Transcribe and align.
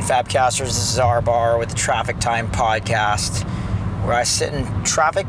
afternoon, 0.00 0.24
Fabcasters. 0.24 0.66
This 0.66 0.92
is 0.92 0.98
R 0.98 1.20
bar 1.20 1.58
with 1.58 1.70
the 1.70 1.74
Traffic 1.74 2.18
Time 2.18 2.50
podcast, 2.50 3.44
where 4.04 4.14
I 4.14 4.22
sit 4.22 4.52
in 4.52 4.84
traffic 4.84 5.26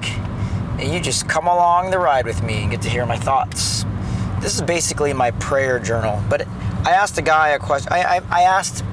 and 0.79 0.93
you 0.93 0.99
just 0.99 1.27
come 1.27 1.47
along 1.47 1.91
the 1.91 1.99
ride 1.99 2.25
with 2.25 2.41
me 2.43 2.63
and 2.63 2.71
get 2.71 2.81
to 2.83 2.89
hear 2.89 3.05
my 3.05 3.17
thoughts. 3.17 3.85
This 4.39 4.55
is 4.55 4.61
basically 4.61 5.13
my 5.13 5.31
prayer 5.31 5.79
journal. 5.79 6.21
But 6.29 6.47
I 6.85 6.91
asked 6.91 7.17
a 7.17 7.21
guy 7.21 7.49
a 7.49 7.59
question. 7.59 7.91
I, 7.91 8.17
I, 8.17 8.21
I 8.29 8.41
asked 8.43 8.83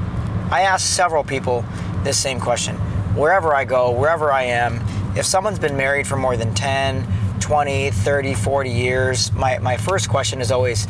I 0.51 0.63
asked 0.63 0.95
several 0.95 1.25
people 1.25 1.65
this 2.03 2.19
same 2.19 2.41
question. 2.41 2.77
Wherever 3.15 3.55
I 3.55 3.65
go, 3.65 3.91
wherever 3.91 4.33
I 4.33 4.45
am, 4.45 4.81
if 5.17 5.27
someone's 5.27 5.59
been 5.59 5.77
married 5.77 6.07
for 6.07 6.17
more 6.17 6.37
than 6.37 6.55
10, 6.55 7.07
20, 7.41 7.91
30, 7.91 8.35
40 8.35 8.71
years, 8.71 9.33
my, 9.33 9.59
my 9.59 9.77
first 9.77 10.09
question 10.09 10.41
is 10.41 10.51
always, 10.51 10.87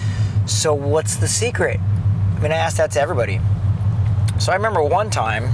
so 0.47 0.73
what's 0.75 1.17
the 1.17 1.29
secret? 1.29 1.81
I 2.37 2.41
mean, 2.41 2.53
I 2.53 2.57
ask 2.57 2.77
that 2.77 2.93
to 2.93 3.01
everybody. 3.01 3.41
So 4.39 4.53
I 4.53 4.55
remember 4.55 4.83
one 4.83 5.11
time, 5.11 5.45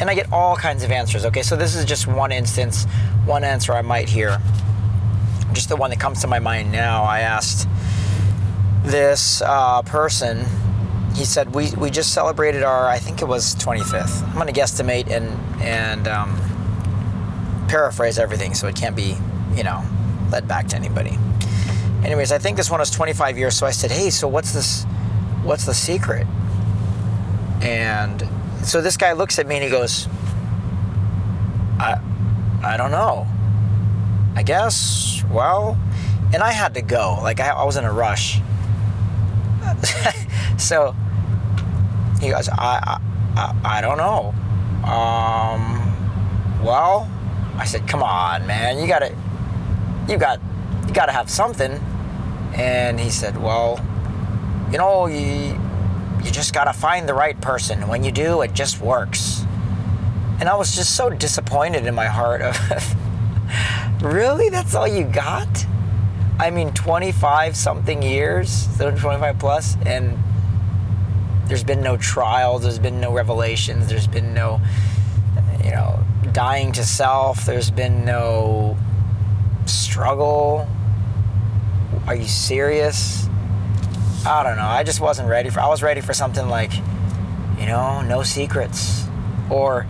and 0.00 0.08
I 0.08 0.14
get 0.14 0.32
all 0.32 0.56
kinds 0.56 0.82
of 0.82 0.90
answers. 0.90 1.24
Okay, 1.26 1.42
so 1.42 1.54
this 1.54 1.74
is 1.76 1.84
just 1.84 2.06
one 2.06 2.32
instance, 2.32 2.86
one 3.26 3.44
answer 3.44 3.72
I 3.72 3.82
might 3.82 4.08
hear. 4.08 4.38
Just 5.52 5.68
the 5.68 5.76
one 5.76 5.90
that 5.90 6.00
comes 6.00 6.20
to 6.22 6.26
my 6.26 6.38
mind 6.38 6.72
now. 6.72 7.04
I 7.04 7.20
asked 7.20 7.68
this 8.82 9.42
uh, 9.42 9.82
person, 9.82 10.44
he 11.14 11.24
said, 11.24 11.54
we, 11.54 11.70
we 11.72 11.90
just 11.90 12.12
celebrated 12.12 12.62
our, 12.62 12.88
I 12.88 12.98
think 12.98 13.22
it 13.22 13.26
was 13.26 13.54
25th. 13.56 14.26
I'm 14.28 14.34
going 14.34 14.52
to 14.52 14.58
guesstimate 14.58 15.08
and, 15.10 15.28
and 15.62 16.08
um, 16.08 17.66
paraphrase 17.68 18.18
everything 18.18 18.54
so 18.54 18.66
it 18.66 18.74
can't 18.76 18.96
be, 18.96 19.16
you 19.54 19.62
know, 19.62 19.84
led 20.30 20.48
back 20.48 20.68
to 20.68 20.76
anybody. 20.76 21.18
Anyways, 22.02 22.32
I 22.32 22.38
think 22.38 22.56
this 22.56 22.70
one 22.70 22.80
was 22.80 22.90
25 22.90 23.38
years, 23.38 23.56
so 23.56 23.66
I 23.66 23.70
said, 23.70 23.90
hey, 23.90 24.10
so 24.10 24.26
what's 24.26 24.52
this, 24.52 24.84
what's 25.42 25.64
the 25.64 25.74
secret? 25.74 26.26
And 27.60 28.28
so 28.62 28.80
this 28.80 28.96
guy 28.96 29.12
looks 29.12 29.38
at 29.38 29.46
me 29.46 29.56
and 29.56 29.64
he 29.64 29.70
goes, 29.70 30.08
I, 31.78 32.00
I 32.62 32.76
don't 32.76 32.90
know. 32.90 33.26
I 34.36 34.42
guess, 34.42 35.22
well, 35.30 35.78
and 36.32 36.42
I 36.42 36.52
had 36.52 36.74
to 36.74 36.82
go. 36.82 37.18
Like, 37.22 37.40
I, 37.40 37.50
I 37.50 37.64
was 37.64 37.76
in 37.76 37.84
a 37.84 37.92
rush. 37.92 38.40
so 40.58 40.94
he 42.20 42.30
goes, 42.30 42.48
I, 42.48 42.98
I, 43.36 43.54
I 43.64 43.80
don't 43.80 43.98
know. 43.98 44.34
Um, 44.88 46.62
well, 46.62 47.10
I 47.56 47.64
said, 47.64 47.86
come 47.86 48.02
on, 48.02 48.46
man, 48.46 48.78
you 48.78 48.86
gotta, 48.86 49.14
you 50.08 50.16
got, 50.16 50.40
you 50.86 50.94
gotta 50.94 51.12
have 51.12 51.30
something. 51.30 51.72
And 52.54 52.98
he 52.98 53.10
said, 53.10 53.40
well, 53.40 53.78
you 54.70 54.78
know, 54.78 55.06
you, 55.06 55.58
you 56.24 56.30
just 56.30 56.54
gotta 56.54 56.72
find 56.72 57.08
the 57.08 57.14
right 57.14 57.38
person. 57.40 57.86
When 57.86 58.02
you 58.02 58.10
do, 58.10 58.40
it 58.42 58.54
just 58.54 58.80
works. 58.80 59.44
And 60.40 60.48
I 60.48 60.56
was 60.56 60.74
just 60.74 60.96
so 60.96 61.10
disappointed 61.10 61.86
in 61.86 61.94
my 61.94 62.06
heart 62.06 62.42
of, 62.42 62.56
really? 64.02 64.48
That's 64.48 64.74
all 64.74 64.88
you 64.88 65.04
got? 65.04 65.66
I 66.38 66.50
mean, 66.50 66.72
25 66.72 67.56
something 67.56 68.02
years, 68.02 68.66
25 68.76 69.38
plus, 69.38 69.76
and 69.86 70.18
there's 71.46 71.62
been 71.62 71.80
no 71.80 71.96
trials, 71.96 72.62
there's 72.62 72.78
been 72.78 73.00
no 73.00 73.12
revelations, 73.12 73.86
there's 73.88 74.08
been 74.08 74.34
no, 74.34 74.60
you 75.62 75.70
know, 75.70 76.02
dying 76.32 76.72
to 76.72 76.84
self, 76.84 77.44
there's 77.44 77.70
been 77.70 78.04
no 78.04 78.76
struggle. 79.66 80.66
Are 82.06 82.16
you 82.16 82.26
serious? 82.26 83.28
I 84.26 84.42
don't 84.42 84.56
know. 84.56 84.64
I 84.64 84.84
just 84.84 85.00
wasn't 85.00 85.28
ready 85.28 85.50
for. 85.50 85.60
I 85.60 85.68
was 85.68 85.82
ready 85.82 86.00
for 86.00 86.14
something 86.14 86.48
like, 86.48 86.72
you 87.58 87.66
know, 87.66 88.00
no 88.00 88.22
secrets, 88.22 89.06
or 89.50 89.86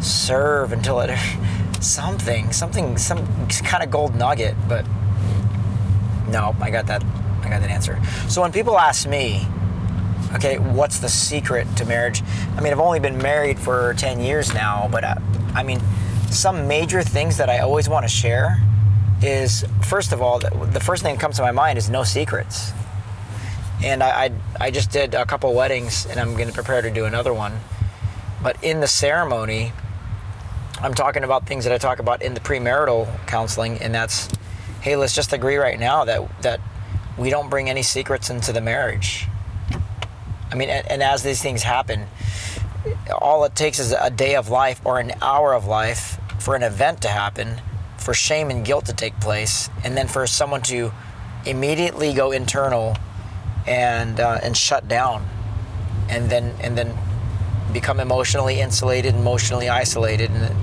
serve 0.00 0.72
until 0.72 1.00
it, 1.00 1.16
something, 1.80 2.52
something, 2.52 2.98
some 2.98 3.26
kind 3.48 3.82
of 3.82 3.90
gold 3.90 4.14
nugget. 4.14 4.54
But 4.68 4.84
no, 6.28 6.54
I 6.60 6.70
got 6.70 6.86
that. 6.88 7.02
I 7.42 7.48
got 7.48 7.62
that 7.62 7.70
answer. 7.70 7.98
So 8.28 8.42
when 8.42 8.52
people 8.52 8.78
ask 8.78 9.08
me, 9.08 9.46
okay, 10.34 10.58
what's 10.58 10.98
the 10.98 11.08
secret 11.08 11.66
to 11.78 11.86
marriage? 11.86 12.22
I 12.58 12.60
mean, 12.60 12.74
I've 12.74 12.80
only 12.80 13.00
been 13.00 13.16
married 13.16 13.58
for 13.58 13.94
ten 13.94 14.20
years 14.20 14.52
now, 14.52 14.90
but 14.92 15.04
I, 15.04 15.22
I 15.54 15.62
mean, 15.62 15.80
some 16.30 16.68
major 16.68 17.02
things 17.02 17.38
that 17.38 17.48
I 17.48 17.60
always 17.60 17.88
want 17.88 18.04
to 18.04 18.10
share 18.12 18.62
is 19.22 19.64
first 19.84 20.12
of 20.12 20.20
all, 20.20 20.38
the 20.38 20.80
first 20.80 21.02
thing 21.02 21.14
that 21.14 21.20
comes 21.20 21.36
to 21.36 21.42
my 21.42 21.50
mind 21.50 21.78
is 21.78 21.88
no 21.88 22.04
secrets 22.04 22.74
and 23.82 24.02
I, 24.02 24.24
I, 24.24 24.32
I 24.60 24.70
just 24.70 24.90
did 24.90 25.14
a 25.14 25.24
couple 25.24 25.52
weddings 25.54 26.06
and 26.06 26.20
i'm 26.20 26.34
going 26.34 26.48
to 26.48 26.54
prepare 26.54 26.82
to 26.82 26.90
do 26.90 27.04
another 27.04 27.32
one. 27.32 27.58
But 28.42 28.62
in 28.62 28.80
the 28.80 28.86
ceremony 28.86 29.72
i'm 30.80 30.94
talking 30.94 31.24
about 31.24 31.46
things 31.46 31.64
that 31.64 31.72
i 31.72 31.78
talk 31.78 31.98
about 31.98 32.22
in 32.22 32.34
the 32.34 32.40
premarital 32.40 33.26
counseling 33.26 33.78
and 33.78 33.94
that's 33.94 34.28
hey 34.80 34.96
let's 34.96 35.14
just 35.14 35.32
agree 35.32 35.56
right 35.56 35.78
now 35.78 36.04
that 36.04 36.42
that 36.42 36.60
we 37.18 37.28
don't 37.28 37.50
bring 37.50 37.68
any 37.68 37.82
secrets 37.82 38.30
into 38.30 38.50
the 38.50 38.62
marriage. 38.62 39.26
I 40.50 40.54
mean 40.54 40.70
and, 40.70 40.86
and 40.90 41.02
as 41.02 41.22
these 41.22 41.42
things 41.42 41.62
happen 41.62 42.06
all 43.20 43.44
it 43.44 43.54
takes 43.54 43.78
is 43.78 43.92
a 43.92 44.10
day 44.10 44.36
of 44.36 44.48
life 44.48 44.80
or 44.84 44.98
an 44.98 45.12
hour 45.20 45.52
of 45.54 45.66
life 45.66 46.18
for 46.38 46.56
an 46.56 46.62
event 46.62 47.02
to 47.02 47.08
happen 47.08 47.60
for 47.98 48.14
shame 48.14 48.50
and 48.50 48.64
guilt 48.64 48.86
to 48.86 48.94
take 48.94 49.18
place 49.20 49.68
and 49.84 49.96
then 49.96 50.08
for 50.08 50.26
someone 50.26 50.62
to 50.62 50.90
immediately 51.44 52.14
go 52.14 52.32
internal 52.32 52.96
and 53.70 54.18
uh, 54.18 54.40
and 54.42 54.54
shut 54.56 54.88
down, 54.88 55.26
and 56.10 56.28
then 56.28 56.54
and 56.60 56.76
then 56.76 56.92
become 57.72 58.00
emotionally 58.00 58.60
insulated, 58.60 59.14
emotionally 59.14 59.68
isolated, 59.68 60.30
and 60.32 60.56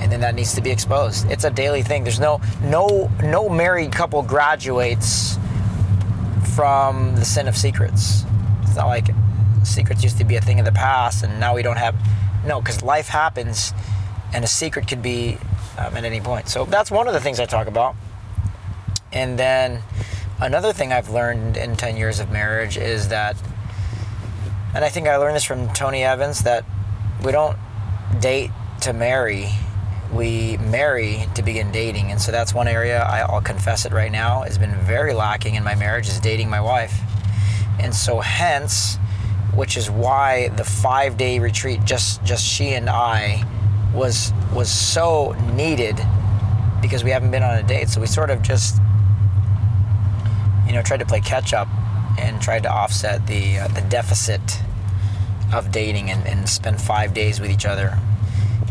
and 0.00 0.12
then 0.12 0.20
that 0.20 0.36
needs 0.36 0.54
to 0.54 0.62
be 0.62 0.70
exposed. 0.70 1.28
It's 1.28 1.42
a 1.42 1.50
daily 1.50 1.82
thing. 1.82 2.04
There's 2.04 2.20
no 2.20 2.40
no 2.62 3.10
no 3.22 3.48
married 3.48 3.92
couple 3.92 4.22
graduates 4.22 5.36
from 6.54 7.16
the 7.16 7.24
sin 7.24 7.48
of 7.48 7.56
secrets. 7.56 8.24
It's 8.62 8.76
not 8.76 8.86
like 8.86 9.08
secrets 9.64 10.04
used 10.04 10.18
to 10.18 10.24
be 10.24 10.36
a 10.36 10.40
thing 10.40 10.60
of 10.60 10.64
the 10.64 10.72
past, 10.72 11.24
and 11.24 11.40
now 11.40 11.54
we 11.54 11.62
don't 11.62 11.78
have. 11.78 11.96
No, 12.46 12.60
because 12.60 12.80
life 12.80 13.08
happens, 13.08 13.72
and 14.32 14.44
a 14.44 14.48
secret 14.48 14.86
could 14.86 15.02
be 15.02 15.36
um, 15.76 15.96
at 15.96 16.04
any 16.04 16.20
point. 16.20 16.48
So 16.48 16.64
that's 16.64 16.92
one 16.92 17.08
of 17.08 17.12
the 17.12 17.20
things 17.20 17.40
I 17.40 17.46
talk 17.46 17.66
about. 17.66 17.96
And 19.12 19.36
then 19.36 19.82
Another 20.40 20.72
thing 20.72 20.92
I've 20.92 21.08
learned 21.08 21.56
in 21.56 21.74
10 21.74 21.96
years 21.96 22.20
of 22.20 22.30
marriage 22.30 22.76
is 22.76 23.08
that, 23.08 23.36
and 24.72 24.84
I 24.84 24.88
think 24.88 25.08
I 25.08 25.16
learned 25.16 25.34
this 25.34 25.42
from 25.42 25.68
Tony 25.72 26.04
Evans, 26.04 26.44
that 26.44 26.64
we 27.24 27.32
don't 27.32 27.58
date 28.20 28.52
to 28.82 28.92
marry, 28.92 29.48
we 30.12 30.56
marry 30.58 31.26
to 31.34 31.42
begin 31.42 31.72
dating. 31.72 32.12
And 32.12 32.20
so 32.20 32.30
that's 32.30 32.54
one 32.54 32.68
area 32.68 33.02
I'll 33.02 33.40
confess 33.40 33.84
it 33.84 33.92
right 33.92 34.12
now 34.12 34.42
has 34.42 34.58
been 34.58 34.76
very 34.76 35.12
lacking 35.12 35.56
in 35.56 35.64
my 35.64 35.74
marriage 35.74 36.06
is 36.06 36.20
dating 36.20 36.48
my 36.48 36.60
wife. 36.60 36.96
And 37.80 37.92
so 37.92 38.20
hence, 38.20 38.96
which 39.56 39.76
is 39.76 39.90
why 39.90 40.50
the 40.50 40.64
five 40.64 41.16
day 41.16 41.40
retreat, 41.40 41.80
just 41.84 42.22
just 42.22 42.46
she 42.46 42.74
and 42.74 42.88
I, 42.88 43.44
was 43.92 44.32
was 44.54 44.70
so 44.70 45.32
needed 45.54 46.00
because 46.80 47.02
we 47.02 47.10
haven't 47.10 47.32
been 47.32 47.42
on 47.42 47.56
a 47.56 47.62
date. 47.64 47.88
So 47.88 48.00
we 48.00 48.06
sort 48.06 48.30
of 48.30 48.40
just 48.40 48.80
you 50.68 50.74
know, 50.74 50.82
tried 50.82 51.00
to 51.00 51.06
play 51.06 51.20
catch 51.20 51.52
up 51.52 51.66
and 52.18 52.40
tried 52.40 52.62
to 52.64 52.70
offset 52.70 53.26
the 53.26 53.58
uh, 53.58 53.68
the 53.68 53.80
deficit 53.80 54.60
of 55.52 55.72
dating 55.72 56.10
and, 56.10 56.26
and 56.26 56.48
spend 56.48 56.80
five 56.80 57.14
days 57.14 57.40
with 57.40 57.50
each 57.50 57.64
other. 57.64 57.98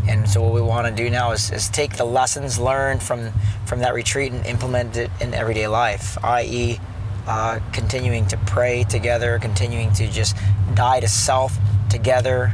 And 0.08 0.28
so 0.28 0.40
what 0.40 0.54
we 0.54 0.60
want 0.60 0.86
to 0.86 1.02
do 1.02 1.10
now 1.10 1.32
is, 1.32 1.50
is 1.50 1.68
take 1.68 1.96
the 1.96 2.04
lessons 2.04 2.58
learned 2.58 3.02
from 3.02 3.32
from 3.66 3.80
that 3.80 3.94
retreat 3.94 4.32
and 4.32 4.46
implement 4.46 4.96
it 4.96 5.10
in 5.20 5.34
everyday 5.34 5.66
life, 5.66 6.16
i.e., 6.24 6.78
uh, 7.26 7.60
continuing 7.72 8.26
to 8.28 8.38
pray 8.38 8.84
together, 8.84 9.38
continuing 9.38 9.92
to 9.94 10.08
just 10.08 10.36
die 10.74 11.00
to 11.00 11.08
self 11.08 11.58
together, 11.90 12.52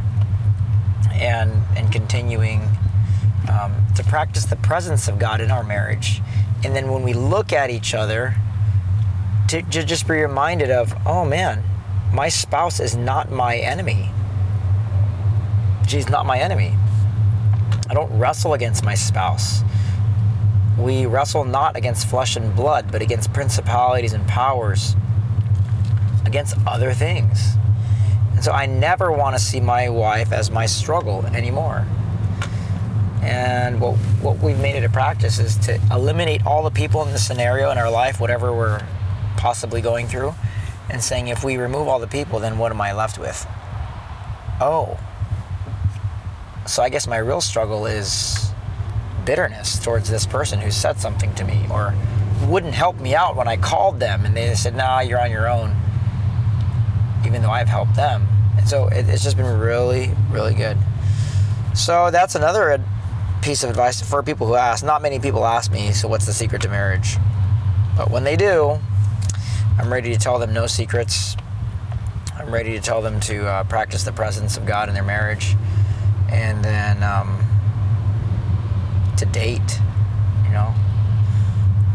and 1.12 1.52
and 1.76 1.92
continuing 1.92 2.62
um, 3.52 3.74
to 3.94 4.02
practice 4.04 4.46
the 4.46 4.56
presence 4.56 5.06
of 5.06 5.18
God 5.18 5.40
in 5.40 5.50
our 5.50 5.62
marriage. 5.62 6.22
And 6.64 6.74
then 6.74 6.90
when 6.90 7.02
we 7.02 7.12
look 7.12 7.52
at 7.52 7.68
each 7.68 7.92
other 7.92 8.34
to, 9.48 9.62
to 9.62 9.84
just 9.84 10.08
be 10.08 10.14
reminded 10.14 10.70
of, 10.70 10.94
oh 11.06 11.24
man, 11.24 11.62
my 12.12 12.28
spouse 12.28 12.80
is 12.80 12.96
not 12.96 13.30
my 13.30 13.56
enemy. 13.56 14.10
She's 15.86 16.08
not 16.08 16.26
my 16.26 16.38
enemy. 16.38 16.74
I 17.88 17.94
don't 17.94 18.18
wrestle 18.18 18.54
against 18.54 18.84
my 18.84 18.94
spouse. 18.94 19.62
We 20.78 21.06
wrestle 21.06 21.44
not 21.44 21.76
against 21.76 22.08
flesh 22.08 22.36
and 22.36 22.54
blood, 22.56 22.90
but 22.90 23.02
against 23.02 23.32
principalities 23.32 24.12
and 24.12 24.26
powers, 24.26 24.96
against 26.24 26.56
other 26.66 26.92
things. 26.92 27.54
And 28.32 28.42
so 28.42 28.52
I 28.52 28.66
never 28.66 29.12
want 29.12 29.36
to 29.36 29.42
see 29.42 29.60
my 29.60 29.88
wife 29.88 30.32
as 30.32 30.50
my 30.50 30.66
struggle 30.66 31.24
anymore. 31.26 31.86
And 33.22 33.80
what, 33.80 33.96
what 34.20 34.38
we've 34.38 34.58
made 34.58 34.74
it 34.74 34.84
a 34.84 34.88
practice 34.88 35.38
is 35.38 35.56
to 35.58 35.80
eliminate 35.90 36.44
all 36.46 36.62
the 36.62 36.70
people 36.70 37.02
in 37.04 37.12
the 37.12 37.18
scenario 37.18 37.70
in 37.70 37.78
our 37.78 37.90
life, 37.90 38.20
whatever 38.20 38.52
we're 38.52 38.82
possibly 39.44 39.82
going 39.82 40.06
through 40.06 40.34
and 40.88 41.02
saying, 41.02 41.28
if 41.28 41.44
we 41.44 41.58
remove 41.58 41.86
all 41.86 41.98
the 41.98 42.06
people, 42.06 42.40
then 42.40 42.56
what 42.56 42.72
am 42.72 42.80
I 42.80 42.94
left 42.94 43.18
with? 43.18 43.46
oh, 44.60 44.98
so 46.66 46.82
I 46.82 46.88
guess 46.88 47.06
my 47.06 47.18
real 47.18 47.42
struggle 47.42 47.84
is 47.84 48.50
bitterness 49.26 49.78
towards 49.78 50.08
this 50.08 50.26
person 50.26 50.60
who 50.60 50.70
said 50.70 50.98
something 50.98 51.34
to 51.34 51.44
me 51.44 51.66
or 51.70 51.94
wouldn't 52.46 52.72
help 52.72 52.98
me 53.00 53.14
out 53.14 53.36
when 53.36 53.46
I 53.46 53.58
called 53.58 54.00
them 54.00 54.24
and 54.24 54.34
they 54.34 54.54
said, 54.54 54.74
nah, 54.74 55.00
you're 55.00 55.20
on 55.20 55.30
your 55.30 55.46
own, 55.46 55.76
even 57.26 57.42
though 57.42 57.50
I've 57.50 57.68
helped 57.68 57.96
them. 57.96 58.26
And 58.56 58.66
so 58.66 58.88
it, 58.88 59.08
it's 59.10 59.22
just 59.22 59.36
been 59.36 59.58
really, 59.58 60.10
really 60.30 60.54
good. 60.54 60.78
So 61.74 62.10
that's 62.10 62.34
another 62.34 62.82
piece 63.42 63.62
of 63.62 63.68
advice 63.68 64.00
for 64.00 64.22
people 64.22 64.46
who 64.46 64.54
ask. 64.54 64.82
Not 64.82 65.02
many 65.02 65.18
people 65.18 65.44
ask 65.44 65.70
me, 65.70 65.92
so 65.92 66.08
what's 66.08 66.24
the 66.24 66.32
secret 66.32 66.62
to 66.62 66.68
marriage? 66.68 67.18
But 67.96 68.10
when 68.10 68.24
they 68.24 68.36
do, 68.36 68.78
I'm 69.78 69.92
ready 69.92 70.12
to 70.12 70.18
tell 70.18 70.38
them 70.38 70.52
no 70.52 70.66
secrets. 70.66 71.36
I'm 72.34 72.52
ready 72.52 72.72
to 72.72 72.80
tell 72.80 73.02
them 73.02 73.20
to 73.20 73.46
uh, 73.46 73.64
practice 73.64 74.04
the 74.04 74.12
presence 74.12 74.56
of 74.56 74.66
God 74.66 74.88
in 74.88 74.94
their 74.94 75.04
marriage 75.04 75.56
and 76.30 76.64
then 76.64 77.02
um, 77.02 77.38
to 79.16 79.26
date, 79.26 79.80
you 80.44 80.50
know. 80.50 80.74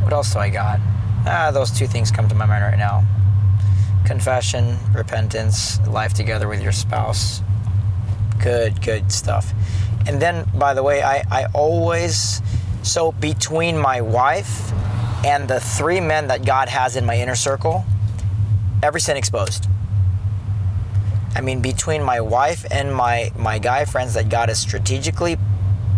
What 0.02 0.14
else 0.14 0.34
do 0.34 0.40
I 0.40 0.50
got? 0.50 0.80
Ah, 1.26 1.52
those 1.52 1.72
two 1.72 1.88
things 1.88 2.12
come 2.12 2.28
to 2.30 2.36
my 2.36 2.46
mind 2.46 2.64
right 2.64 2.78
now 2.78 3.06
confession, 4.10 4.76
repentance, 4.92 5.80
life 5.88 6.16
together 6.16 6.48
with 6.48 6.64
your 6.64 6.72
spouse. 6.72 7.44
Good, 8.42 8.82
good 8.82 9.12
stuff. 9.12 9.54
And 10.08 10.20
then, 10.20 10.50
by 10.56 10.74
the 10.74 10.82
way, 10.82 11.04
I, 11.04 11.24
I 11.30 11.46
always, 11.54 12.42
so 12.82 13.12
between 13.12 13.78
my 13.78 14.02
wife 14.02 14.72
and 15.26 15.48
the 15.48 15.60
three 15.60 16.00
men 16.00 16.28
that 16.28 16.46
God 16.46 16.70
has 16.70 16.96
in 16.96 17.06
my 17.06 17.18
inner 17.18 17.36
circle, 17.36 17.84
every 18.82 19.02
sin 19.02 19.18
exposed. 19.18 19.68
I 21.36 21.42
mean, 21.42 21.62
between 21.62 22.04
my 22.04 22.22
wife 22.22 22.66
and 22.72 22.94
my, 22.94 23.32
my 23.38 23.60
guy 23.60 23.86
friends 23.86 24.14
that 24.16 24.30
God 24.30 24.50
has 24.50 24.60
strategically 24.60 25.38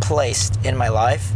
placed 0.02 0.64
in 0.66 0.76
my 0.76 0.90
life, 0.90 1.32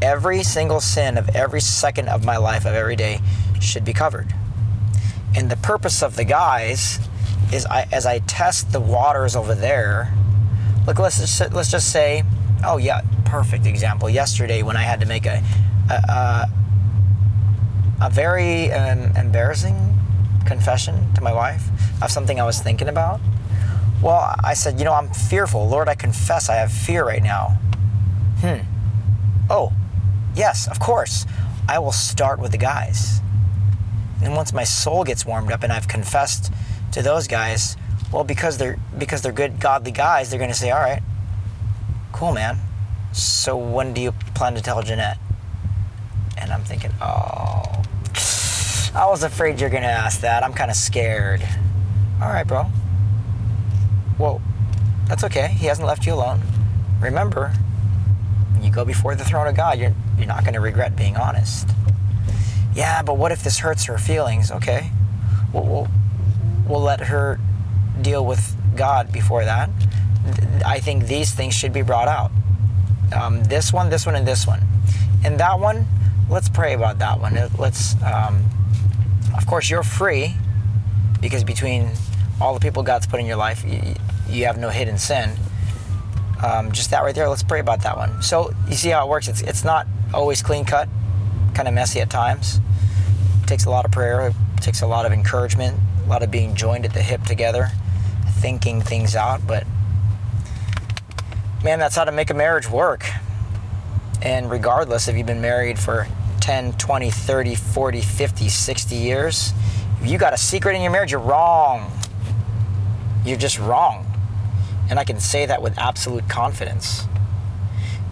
every 0.00 0.42
single 0.42 0.80
sin 0.80 1.18
of 1.18 1.34
every 1.34 1.60
second 1.60 2.08
of 2.08 2.24
my 2.24 2.36
life, 2.36 2.64
of 2.64 2.74
every 2.74 2.96
day, 2.96 3.20
should 3.60 3.84
be 3.84 3.92
covered. 3.92 4.32
And 5.34 5.50
the 5.50 5.56
purpose 5.56 6.02
of 6.02 6.16
the 6.16 6.24
guys 6.24 6.98
is 7.52 7.66
I, 7.66 7.86
as 7.92 8.06
I 8.06 8.20
test 8.20 8.72
the 8.72 8.80
waters 8.80 9.36
over 9.36 9.54
there, 9.54 10.14
look, 10.86 10.98
let's 10.98 11.18
just, 11.18 11.52
let's 11.52 11.70
just 11.70 11.92
say, 11.92 12.24
oh, 12.64 12.78
yeah, 12.78 13.02
perfect 13.24 13.66
example. 13.66 14.08
Yesterday, 14.08 14.62
when 14.62 14.76
I 14.76 14.82
had 14.82 15.00
to 15.00 15.06
make 15.06 15.26
a, 15.26 15.42
a, 15.90 15.94
a, 15.94 16.50
a 18.00 18.10
very 18.10 18.72
um, 18.72 19.16
embarrassing 19.16 19.98
confession 20.46 21.12
to 21.14 21.20
my 21.20 21.32
wife 21.32 21.68
of 22.02 22.10
something 22.10 22.40
I 22.40 22.44
was 22.44 22.60
thinking 22.60 22.88
about? 22.88 23.20
Well, 24.02 24.34
I 24.44 24.54
said, 24.54 24.78
you 24.78 24.84
know, 24.84 24.92
I'm 24.92 25.08
fearful. 25.08 25.68
Lord, 25.68 25.88
I 25.88 25.94
confess 25.94 26.48
I 26.48 26.56
have 26.56 26.70
fear 26.70 27.04
right 27.04 27.22
now. 27.22 27.58
Hmm. 28.40 28.60
Oh, 29.48 29.72
yes, 30.34 30.68
of 30.68 30.78
course. 30.78 31.24
I 31.68 31.78
will 31.78 31.92
start 31.92 32.38
with 32.38 32.52
the 32.52 32.58
guys. 32.58 33.20
And 34.22 34.34
once 34.34 34.52
my 34.52 34.64
soul 34.64 35.04
gets 35.04 35.26
warmed 35.26 35.50
up 35.50 35.62
and 35.62 35.72
I've 35.72 35.88
confessed 35.88 36.52
to 36.92 37.02
those 37.02 37.26
guys, 37.26 37.76
well, 38.12 38.24
because 38.24 38.58
they're 38.58 38.78
because 38.96 39.22
they're 39.22 39.32
good, 39.32 39.60
godly 39.60 39.90
guys, 39.90 40.30
they're 40.30 40.38
going 40.38 40.50
to 40.50 40.56
say, 40.56 40.70
"All 40.70 40.80
right, 40.80 41.02
cool, 42.12 42.32
man. 42.32 42.58
So 43.12 43.56
when 43.56 43.92
do 43.92 44.00
you 44.00 44.12
plan 44.34 44.54
to 44.54 44.62
tell 44.62 44.82
Jeanette?" 44.82 45.18
And 46.38 46.52
I'm 46.52 46.62
thinking, 46.62 46.92
"Oh, 47.00 47.75
I 48.96 49.04
was 49.08 49.22
afraid 49.22 49.60
you're 49.60 49.68
going 49.68 49.82
to 49.82 49.88
ask 49.90 50.22
that. 50.22 50.42
I'm 50.42 50.54
kind 50.54 50.70
of 50.70 50.76
scared. 50.76 51.46
All 52.22 52.28
right, 52.28 52.46
bro. 52.46 52.64
Well, 54.18 54.40
that's 55.06 55.22
okay. 55.24 55.48
He 55.48 55.66
hasn't 55.66 55.86
left 55.86 56.06
you 56.06 56.14
alone. 56.14 56.40
Remember, 56.98 57.52
you 58.62 58.70
go 58.70 58.86
before 58.86 59.14
the 59.14 59.22
throne 59.22 59.48
of 59.48 59.54
God, 59.54 59.78
you're, 59.78 59.94
you're 60.16 60.26
not 60.26 60.44
going 60.44 60.54
to 60.54 60.60
regret 60.60 60.96
being 60.96 61.14
honest. 61.18 61.68
Yeah, 62.74 63.02
but 63.02 63.18
what 63.18 63.32
if 63.32 63.44
this 63.44 63.58
hurts 63.58 63.84
her 63.84 63.98
feelings? 63.98 64.50
Okay. 64.50 64.90
We'll, 65.52 65.64
we'll, 65.64 65.88
we'll 66.66 66.80
let 66.80 67.00
her 67.00 67.38
deal 68.00 68.24
with 68.24 68.56
God 68.76 69.12
before 69.12 69.44
that. 69.44 69.68
I 70.64 70.80
think 70.80 71.04
these 71.04 71.32
things 71.32 71.52
should 71.52 71.74
be 71.74 71.82
brought 71.82 72.08
out. 72.08 72.30
Um, 73.14 73.44
this 73.44 73.74
one, 73.74 73.90
this 73.90 74.06
one, 74.06 74.14
and 74.14 74.26
this 74.26 74.46
one. 74.46 74.62
And 75.22 75.38
that 75.38 75.60
one, 75.60 75.86
let's 76.30 76.48
pray 76.48 76.72
about 76.72 76.98
that 77.00 77.20
one. 77.20 77.38
Let's 77.58 77.94
um, 78.02 78.42
of 79.36 79.46
course, 79.46 79.70
you're 79.70 79.82
free 79.82 80.34
because 81.20 81.44
between 81.44 81.90
all 82.40 82.54
the 82.54 82.60
people 82.60 82.82
God's 82.82 83.06
put 83.06 83.20
in 83.20 83.26
your 83.26 83.36
life, 83.36 83.64
you, 83.64 83.94
you 84.28 84.44
have 84.46 84.58
no 84.58 84.70
hidden 84.70 84.98
sin. 84.98 85.36
Um, 86.44 86.72
just 86.72 86.90
that 86.90 87.02
right 87.02 87.14
there. 87.14 87.28
Let's 87.28 87.42
pray 87.42 87.60
about 87.60 87.82
that 87.82 87.96
one. 87.96 88.22
So 88.22 88.52
you 88.68 88.74
see 88.74 88.90
how 88.90 89.06
it 89.06 89.08
works. 89.08 89.26
It's 89.28 89.40
it's 89.40 89.64
not 89.64 89.86
always 90.12 90.42
clean 90.42 90.64
cut, 90.64 90.88
kind 91.54 91.66
of 91.66 91.72
messy 91.72 92.00
at 92.00 92.10
times. 92.10 92.60
It 93.42 93.46
takes 93.46 93.64
a 93.64 93.70
lot 93.70 93.84
of 93.86 93.90
prayer. 93.90 94.28
It 94.28 94.34
takes 94.60 94.82
a 94.82 94.86
lot 94.86 95.06
of 95.06 95.12
encouragement, 95.12 95.78
a 96.04 96.08
lot 96.08 96.22
of 96.22 96.30
being 96.30 96.54
joined 96.54 96.84
at 96.84 96.92
the 96.92 97.00
hip 97.00 97.22
together, 97.22 97.70
thinking 98.40 98.82
things 98.82 99.16
out. 99.16 99.46
But 99.46 99.66
man, 101.64 101.78
that's 101.78 101.96
how 101.96 102.04
to 102.04 102.12
make 102.12 102.28
a 102.28 102.34
marriage 102.34 102.68
work. 102.68 103.06
And 104.20 104.50
regardless 104.50 105.08
if 105.08 105.16
you've 105.16 105.26
been 105.26 105.40
married 105.40 105.78
for 105.78 106.06
10, 106.46 106.74
20, 106.74 107.10
30, 107.10 107.54
40, 107.56 108.00
50, 108.00 108.48
60 108.48 108.94
years, 108.94 109.52
if 110.00 110.08
you 110.08 110.16
got 110.16 110.32
a 110.32 110.38
secret 110.38 110.76
in 110.76 110.82
your 110.82 110.92
marriage, 110.92 111.10
you're 111.10 111.18
wrong. 111.18 111.90
You're 113.24 113.36
just 113.36 113.58
wrong. 113.58 114.06
And 114.88 114.96
I 114.96 115.02
can 115.02 115.18
say 115.18 115.46
that 115.46 115.60
with 115.60 115.76
absolute 115.76 116.28
confidence. 116.28 117.02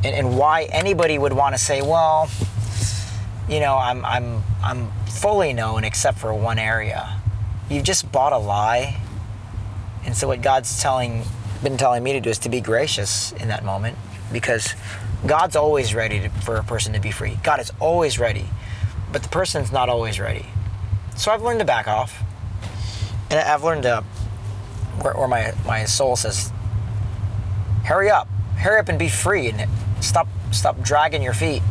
And, 0.02 0.16
and 0.16 0.36
why 0.36 0.64
anybody 0.64 1.16
would 1.16 1.32
want 1.32 1.54
to 1.54 1.60
say, 1.60 1.80
well, 1.80 2.28
you 3.48 3.60
know, 3.60 3.76
I'm, 3.76 4.04
I'm, 4.04 4.42
I'm 4.64 4.90
fully 5.06 5.52
known 5.52 5.84
except 5.84 6.18
for 6.18 6.34
one 6.34 6.58
area. 6.58 7.20
You've 7.70 7.84
just 7.84 8.10
bought 8.10 8.32
a 8.32 8.38
lie. 8.38 9.00
And 10.04 10.16
so 10.16 10.26
what 10.26 10.42
God's 10.42 10.82
telling, 10.82 11.22
been 11.62 11.76
telling 11.76 12.02
me 12.02 12.14
to 12.14 12.20
do 12.20 12.30
is 12.30 12.40
to 12.40 12.48
be 12.48 12.60
gracious 12.60 13.30
in 13.30 13.46
that 13.46 13.64
moment 13.64 13.96
because 14.32 14.74
God's 15.26 15.56
always 15.56 15.94
ready 15.94 16.20
to, 16.20 16.28
for 16.28 16.56
a 16.56 16.64
person 16.64 16.92
to 16.92 17.00
be 17.00 17.10
free. 17.10 17.38
God 17.42 17.58
is 17.58 17.72
always 17.80 18.18
ready, 18.18 18.46
but 19.10 19.22
the 19.22 19.28
person's 19.30 19.72
not 19.72 19.88
always 19.88 20.20
ready. 20.20 20.46
So 21.16 21.32
I've 21.32 21.42
learned 21.42 21.60
to 21.60 21.64
back 21.64 21.88
off, 21.88 22.22
and 23.30 23.40
I've 23.40 23.64
learned 23.64 23.84
to, 23.84 24.04
where, 25.00 25.26
my 25.26 25.54
my 25.64 25.84
soul 25.84 26.16
says, 26.16 26.52
"Hurry 27.84 28.10
up, 28.10 28.28
hurry 28.58 28.78
up 28.78 28.88
and 28.88 28.98
be 28.98 29.08
free, 29.08 29.48
and 29.48 29.68
stop 30.04 30.28
stop 30.50 30.82
dragging 30.82 31.22
your 31.22 31.34
feet." 31.34 31.62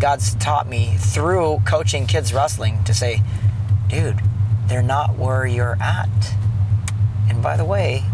God's 0.00 0.34
taught 0.36 0.66
me 0.68 0.96
through 0.98 1.62
coaching 1.66 2.06
kids 2.06 2.32
wrestling 2.32 2.82
to 2.84 2.94
say, 2.94 3.22
"Dude, 3.88 4.20
they're 4.68 4.82
not 4.82 5.16
where 5.18 5.44
you're 5.44 5.76
at." 5.82 6.34
And 7.28 7.42
by 7.42 7.58
the 7.58 7.64
way, 7.64 8.04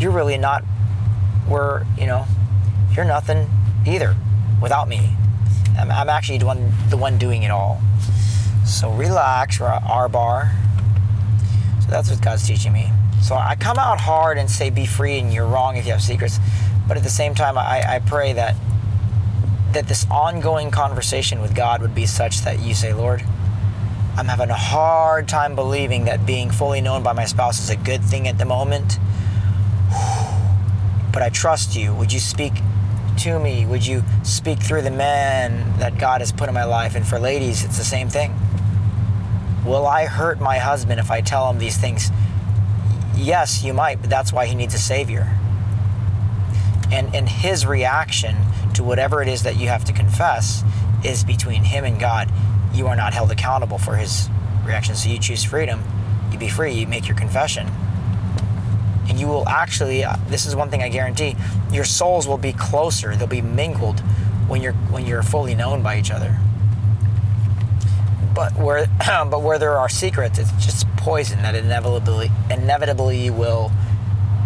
you're 0.00 0.10
really 0.10 0.38
not 0.38 0.64
where 1.46 1.86
you 1.96 2.06
know 2.06 2.26
you're 2.96 3.04
nothing 3.04 3.48
either 3.86 4.16
without 4.60 4.88
me. 4.88 5.14
I'm, 5.78 5.90
I'm 5.90 6.08
actually 6.08 6.38
the 6.38 6.46
one, 6.46 6.72
the 6.88 6.96
one 6.96 7.18
doing 7.18 7.42
it 7.42 7.50
all. 7.50 7.80
So 8.64 8.90
relax, 8.92 9.60
R 9.60 10.08
bar. 10.08 10.52
So 11.82 11.90
that's 11.90 12.10
what 12.10 12.22
God's 12.22 12.46
teaching 12.46 12.72
me. 12.72 12.90
So 13.22 13.34
I 13.34 13.56
come 13.56 13.78
out 13.78 14.00
hard 14.00 14.38
and 14.38 14.50
say, 14.50 14.70
be 14.70 14.86
free, 14.86 15.18
and 15.18 15.32
you're 15.32 15.46
wrong 15.46 15.76
if 15.76 15.86
you 15.86 15.92
have 15.92 16.02
secrets. 16.02 16.38
But 16.86 16.96
at 16.96 17.02
the 17.02 17.10
same 17.10 17.34
time, 17.34 17.56
I, 17.56 17.96
I 17.96 17.98
pray 18.00 18.34
that 18.34 18.54
that 19.72 19.88
this 19.88 20.06
ongoing 20.08 20.70
conversation 20.70 21.42
with 21.42 21.52
God 21.52 21.82
would 21.82 21.96
be 21.96 22.06
such 22.06 22.42
that 22.42 22.60
you 22.60 22.74
say, 22.74 22.92
Lord, 22.92 23.24
I'm 24.16 24.26
having 24.26 24.50
a 24.50 24.54
hard 24.54 25.26
time 25.26 25.56
believing 25.56 26.04
that 26.04 26.24
being 26.24 26.50
fully 26.50 26.80
known 26.80 27.02
by 27.02 27.12
my 27.12 27.24
spouse 27.24 27.58
is 27.58 27.70
a 27.70 27.76
good 27.76 28.02
thing 28.04 28.28
at 28.28 28.38
the 28.38 28.44
moment. 28.44 28.98
But 31.12 31.22
I 31.22 31.28
trust 31.28 31.76
you. 31.76 31.94
Would 31.94 32.12
you 32.12 32.18
speak 32.18 32.54
to 33.18 33.38
me? 33.38 33.66
Would 33.66 33.86
you 33.86 34.02
speak 34.22 34.60
through 34.60 34.82
the 34.82 34.90
men 34.90 35.78
that 35.78 35.98
God 35.98 36.20
has 36.20 36.32
put 36.32 36.48
in 36.48 36.54
my 36.54 36.64
life? 36.64 36.94
And 36.94 37.06
for 37.06 37.18
ladies, 37.18 37.64
it's 37.64 37.78
the 37.78 37.84
same 37.84 38.08
thing. 38.08 38.34
Will 39.64 39.86
I 39.86 40.06
hurt 40.06 40.40
my 40.40 40.58
husband 40.58 41.00
if 41.00 41.10
I 41.10 41.20
tell 41.20 41.50
him 41.50 41.58
these 41.58 41.76
things? 41.76 42.10
Yes, 43.16 43.64
you 43.64 43.72
might, 43.72 44.00
but 44.00 44.10
that's 44.10 44.32
why 44.32 44.46
he 44.46 44.54
needs 44.54 44.74
a 44.74 44.78
savior. 44.78 45.36
And, 46.92 47.14
and 47.14 47.28
his 47.28 47.64
reaction 47.64 48.36
to 48.74 48.84
whatever 48.84 49.22
it 49.22 49.28
is 49.28 49.42
that 49.44 49.56
you 49.56 49.68
have 49.68 49.84
to 49.84 49.92
confess 49.92 50.62
is 51.04 51.24
between 51.24 51.64
him 51.64 51.84
and 51.84 51.98
God. 51.98 52.30
You 52.74 52.88
are 52.88 52.96
not 52.96 53.14
held 53.14 53.30
accountable 53.30 53.78
for 53.78 53.96
his 53.96 54.28
reaction. 54.64 54.94
So 54.94 55.08
you 55.08 55.18
choose 55.18 55.44
freedom, 55.44 55.82
you 56.30 56.38
be 56.38 56.48
free, 56.48 56.72
you 56.72 56.86
make 56.86 57.08
your 57.08 57.16
confession 57.16 57.70
and 59.08 59.18
you 59.18 59.26
will 59.26 59.48
actually 59.48 60.04
uh, 60.04 60.16
this 60.28 60.46
is 60.46 60.56
one 60.56 60.70
thing 60.70 60.82
i 60.82 60.88
guarantee 60.88 61.36
your 61.72 61.84
souls 61.84 62.26
will 62.26 62.38
be 62.38 62.52
closer 62.52 63.14
they'll 63.16 63.26
be 63.26 63.42
mingled 63.42 64.00
when 64.48 64.62
you're 64.62 64.72
when 64.72 65.06
you're 65.06 65.22
fully 65.22 65.54
known 65.54 65.82
by 65.82 65.98
each 65.98 66.10
other 66.10 66.38
but 68.34 68.52
where 68.56 68.86
but 69.30 69.42
where 69.42 69.58
there 69.58 69.78
are 69.78 69.88
secrets 69.88 70.38
it's 70.38 70.52
just 70.64 70.86
poison 70.96 71.42
that 71.42 71.54
inevitably 71.54 72.30
inevitably 72.50 73.30
will 73.30 73.70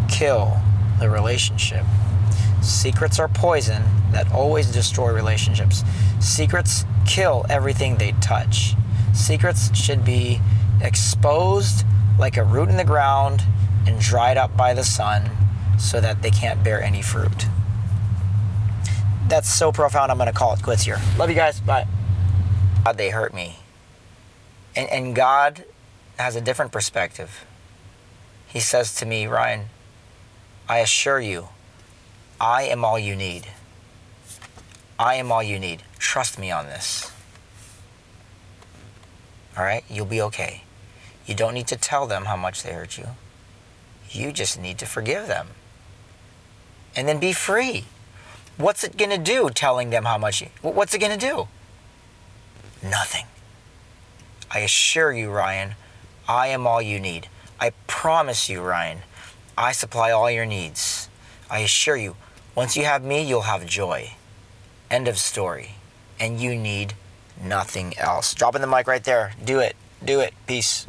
kill 0.09 0.61
the 0.99 1.09
relationship. 1.09 1.85
Secrets 2.62 3.19
are 3.19 3.29
poison 3.29 3.83
that 4.11 4.31
always 4.33 4.73
destroy 4.73 5.12
relationships. 5.12 5.85
Secrets 6.21 6.85
kill 7.07 7.47
everything 7.49 7.97
they 7.97 8.12
touch. 8.21 8.75
Secrets 9.15 9.75
should 9.77 10.05
be 10.05 10.41
exposed 10.81 11.85
like 12.19 12.37
a 12.37 12.43
root 12.43 12.69
in 12.69 12.77
the 12.77 12.85
ground 12.85 13.43
and 13.87 14.01
dried 14.01 14.37
up 14.37 14.57
by 14.57 14.75
the 14.75 14.85
sun 14.85 15.31
so 15.79 16.01
that 16.01 16.23
they 16.23 16.31
can't 16.31 16.63
bear 16.63 16.83
any 16.83 17.03
fruit. 17.03 17.47
That's 19.29 19.53
so 19.53 19.73
profound, 19.73 20.11
I'm 20.11 20.17
going 20.19 20.27
to 20.27 20.33
call 20.33 20.55
it 20.55 20.63
quits 20.63 20.85
here. 20.85 20.99
Love 21.19 21.29
you 21.29 21.37
guys. 21.37 21.61
Bye. 21.61 21.87
God, 22.85 22.97
they 22.97 23.11
hurt 23.11 23.35
me. 23.35 23.57
And, 24.75 24.89
and 24.91 25.15
God 25.15 25.65
has 26.19 26.35
a 26.37 26.41
different 26.41 26.73
perspective. 26.73 27.45
He 28.47 28.61
says 28.61 28.95
to 28.97 29.07
me, 29.07 29.27
Ryan, 29.27 29.67
I 30.69 30.79
assure 30.79 31.21
you, 31.21 31.49
I 32.41 32.63
am 32.63 32.85
all 32.85 32.99
you 32.99 33.15
need. 33.15 33.49
I 34.99 35.17
am 35.17 35.31
all 35.31 35.43
you 35.43 35.59
need. 35.59 35.83
Trust 35.99 36.39
me 36.39 36.51
on 36.51 36.67
this. 36.67 37.13
All 39.57 39.65
right? 39.65 39.85
You'll 39.91 40.07
be 40.07 40.23
okay. 40.23 40.65
You 41.27 41.35
don't 41.35 41.53
need 41.53 41.67
to 41.67 41.77
tell 41.77 42.07
them 42.07 42.25
how 42.25 42.37
much 42.37 42.63
they 42.63 42.73
hurt 42.73 42.97
you. 42.97 43.09
You 44.11 44.33
just 44.33 44.61
need 44.61 44.79
to 44.79 44.87
forgive 44.87 45.27
them. 45.27 45.49
And 46.97 47.07
then 47.07 47.21
be 47.21 47.33
free. 47.33 47.85
What's 48.57 48.83
it 48.83 48.97
going 48.97 49.11
to 49.11 49.19
do 49.19 49.50
telling 49.50 49.91
them 49.91 50.05
how 50.05 50.19
much 50.19 50.41
you, 50.41 50.49
what's 50.62 50.95
it 50.95 50.99
going 50.99 51.17
to 51.17 51.27
do? 51.27 51.49
Nothing. 52.83 53.27
I 54.50 54.61
assure 54.61 55.12
you, 55.12 55.31
Ryan, 55.31 55.75
I 56.29 56.49
am 56.49 56.67
all 56.67 56.83
you 56.83 56.99
need. 56.99 57.29
I 57.61 57.71
promise 57.87 58.49
you, 58.49 58.62
Ryan, 58.62 58.99
I 59.57 59.73
supply 59.73 60.11
all 60.11 60.31
your 60.31 60.47
needs. 60.47 61.09
I 61.50 61.61
assure 61.61 61.97
you, 61.97 62.17
once 62.55 62.77
you 62.77 62.85
have 62.85 63.05
me, 63.05 63.23
you'll 63.23 63.43
have 63.43 63.67
joy. 63.67 64.12
End 64.91 65.07
of 65.09 65.19
story. 65.19 65.73
And 66.19 66.41
you 66.41 66.57
need 66.57 66.95
nothing 67.43 67.97
else. 67.99 68.35
Dropping 68.35 68.61
the 68.61 68.67
mic 68.67 68.87
right 68.87 69.05
there. 69.05 69.33
Do 69.45 69.61
it. 69.61 69.77
Do 70.05 70.21
it. 70.21 70.35
Peace. 70.47 70.87